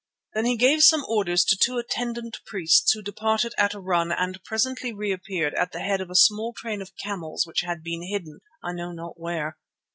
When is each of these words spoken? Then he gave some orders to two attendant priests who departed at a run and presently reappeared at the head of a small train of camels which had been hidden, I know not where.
Then 0.33 0.45
he 0.45 0.57
gave 0.57 0.81
some 0.81 1.05
orders 1.07 1.45
to 1.45 1.55
two 1.55 1.77
attendant 1.77 2.39
priests 2.47 2.91
who 2.91 3.03
departed 3.03 3.53
at 3.55 3.75
a 3.75 3.79
run 3.79 4.11
and 4.11 4.43
presently 4.43 4.91
reappeared 4.91 5.53
at 5.53 5.73
the 5.73 5.79
head 5.83 6.01
of 6.01 6.09
a 6.09 6.15
small 6.15 6.53
train 6.53 6.81
of 6.81 6.95
camels 6.95 7.45
which 7.45 7.61
had 7.61 7.83
been 7.83 8.07
hidden, 8.07 8.39
I 8.63 8.71
know 8.73 8.93
not 8.93 9.19
where. 9.19 9.59